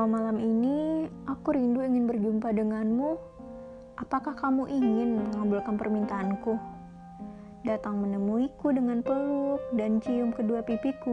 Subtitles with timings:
[0.00, 3.20] Kalau malam ini aku rindu ingin berjumpa denganmu,
[4.00, 6.56] apakah kamu ingin mengabulkan permintaanku?
[7.68, 11.12] Datang menemuiku dengan peluk dan cium kedua pipiku.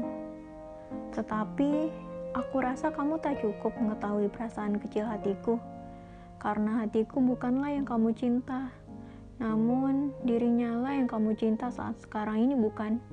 [1.12, 1.72] Tetapi
[2.32, 5.60] aku rasa kamu tak cukup mengetahui perasaan kecil hatiku,
[6.40, 8.72] karena hatiku bukanlah yang kamu cinta,
[9.36, 13.04] namun dirinya lah yang kamu cinta saat sekarang ini bukan.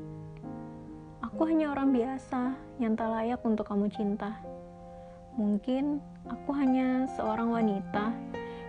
[1.19, 4.54] Aku hanya orang biasa yang tak layak untuk kamu cinta.
[5.35, 5.99] Mungkin
[6.31, 8.15] aku hanya seorang wanita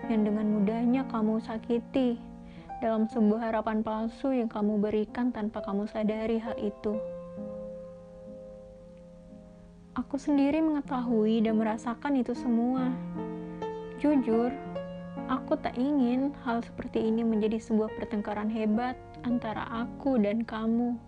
[0.10, 2.18] yang dengan mudahnya kamu sakiti
[2.82, 6.98] dalam sebuah harapan palsu yang kamu berikan tanpa kamu sadari hal itu.
[9.96, 12.92] Aku sendiri mengetahui dan merasakan itu semua.
[14.02, 14.52] Jujur,
[15.32, 21.00] aku tak ingin hal seperti ini menjadi sebuah pertengkaran hebat antara aku dan kamu.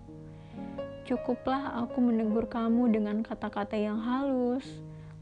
[1.04, 4.64] Cukuplah aku menegur kamu dengan kata-kata yang halus,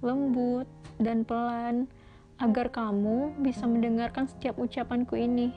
[0.05, 0.69] lembut,
[1.01, 1.89] dan pelan
[2.37, 5.49] agar kamu bisa mendengarkan setiap ucapanku ini.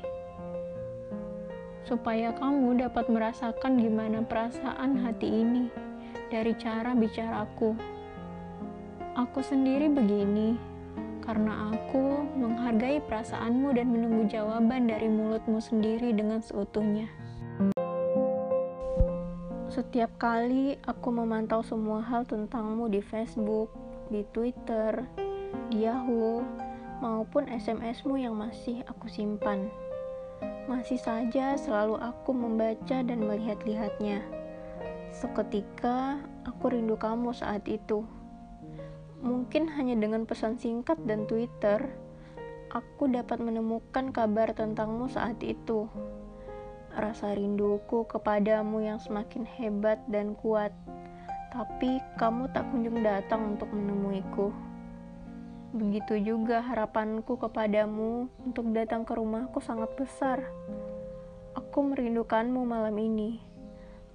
[1.85, 5.69] Supaya kamu dapat merasakan gimana perasaan hati ini
[6.33, 7.77] dari cara bicaraku.
[9.19, 10.55] Aku sendiri begini
[11.29, 17.05] karena aku menghargai perasaanmu dan menunggu jawaban dari mulutmu sendiri dengan seutuhnya.
[19.69, 23.69] Setiap kali aku memantau semua hal tentangmu di Facebook,
[24.09, 25.05] di Twitter,
[25.69, 26.45] di Yahoo,
[26.98, 29.70] maupun SMS-mu yang masih aku simpan.
[30.69, 34.20] Masih saja selalu aku membaca dan melihat-lihatnya.
[35.12, 38.05] Seketika aku rindu kamu saat itu.
[39.25, 41.91] Mungkin hanya dengan pesan singkat dan Twitter,
[42.70, 45.89] aku dapat menemukan kabar tentangmu saat itu.
[46.95, 50.70] Rasa rinduku kepadamu yang semakin hebat dan kuat
[51.59, 54.55] tapi kamu tak kunjung datang untuk menemuiku.
[55.75, 60.38] Begitu juga harapanku kepadamu untuk datang ke rumahku sangat besar.
[61.59, 63.43] Aku merindukanmu malam ini.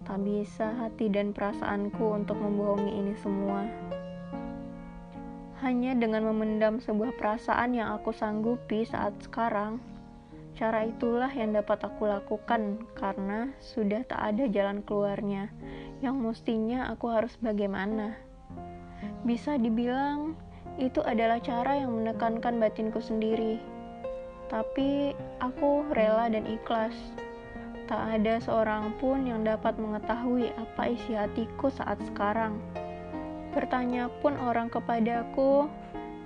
[0.07, 3.67] Tak bisa hati dan perasaanku untuk membohongi ini semua.
[5.59, 9.83] Hanya dengan memendam sebuah perasaan yang aku sanggupi saat sekarang,
[10.55, 15.51] cara itulah yang dapat aku lakukan karena sudah tak ada jalan keluarnya
[16.03, 18.19] yang mestinya aku harus bagaimana.
[19.23, 20.35] Bisa dibilang
[20.75, 23.63] itu adalah cara yang menekankan batinku sendiri.
[24.51, 26.91] Tapi aku rela dan ikhlas.
[27.87, 32.59] Tak ada seorang pun yang dapat mengetahui apa isi hatiku saat sekarang.
[33.55, 35.71] Bertanya pun orang kepadaku,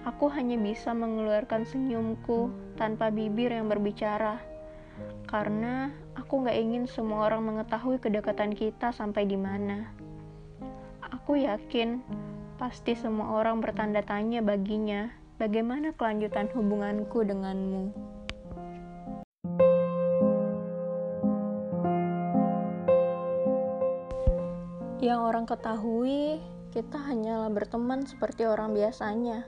[0.10, 2.50] aku hanya bisa mengeluarkan senyumku
[2.82, 4.56] tanpa bibir yang berbicara
[5.28, 9.91] karena aku gak ingin semua orang mengetahui kedekatan kita sampai di mana.
[11.03, 12.00] Aku yakin
[12.56, 17.91] pasti semua orang bertanda tanya baginya bagaimana kelanjutan hubunganku denganmu.
[24.97, 26.41] Yang orang ketahui,
[26.74, 29.46] kita hanyalah berteman seperti orang biasanya.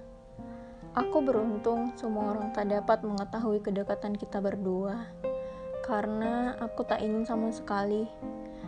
[0.94, 5.08] Aku beruntung semua orang tak dapat mengetahui kedekatan kita berdua
[5.90, 8.06] karena aku tak ingin sama sekali.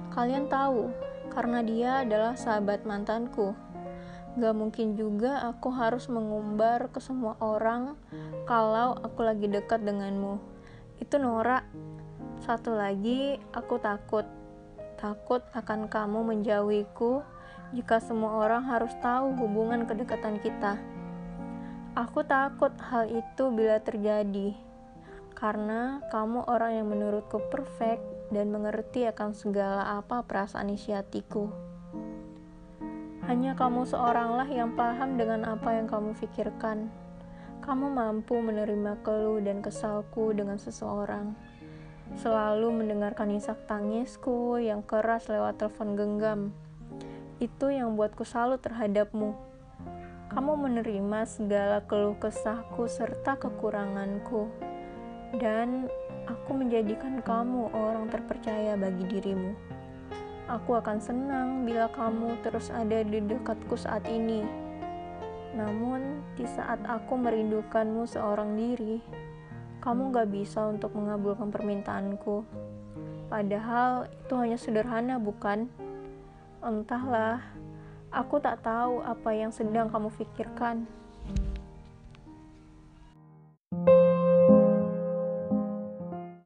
[0.09, 0.89] Kalian tahu,
[1.29, 3.53] karena dia adalah sahabat mantanku.
[4.41, 7.93] Gak mungkin juga aku harus mengumbar ke semua orang
[8.49, 10.41] kalau aku lagi dekat denganmu.
[10.97, 11.61] Itu Nora.
[12.41, 14.25] Satu lagi, aku takut.
[14.97, 17.21] Takut akan kamu menjauhiku
[17.69, 20.81] jika semua orang harus tahu hubungan kedekatan kita.
[21.93, 24.70] Aku takut hal itu bila terjadi
[25.41, 31.49] karena kamu orang yang menurutku perfect dan mengerti akan segala apa perasaan isi hatiku.
[33.25, 36.93] Hanya kamu seoranglah yang paham dengan apa yang kamu pikirkan.
[37.65, 41.33] Kamu mampu menerima keluh dan kesalku dengan seseorang.
[42.21, 46.39] Selalu mendengarkan isak tangisku yang keras lewat telepon genggam.
[47.41, 49.33] Itu yang buatku salut terhadapmu.
[50.29, 54.70] Kamu menerima segala keluh kesahku serta kekuranganku
[55.39, 55.87] dan
[56.27, 59.55] aku menjadikan kamu orang terpercaya bagi dirimu.
[60.51, 64.43] Aku akan senang bila kamu terus ada di dekatku saat ini.
[65.55, 68.99] Namun, di saat aku merindukanmu seorang diri,
[69.79, 72.43] kamu gak bisa untuk mengabulkan permintaanku.
[73.31, 75.71] Padahal itu hanya sederhana, bukan?
[76.59, 77.39] Entahlah,
[78.11, 80.83] aku tak tahu apa yang sedang kamu pikirkan.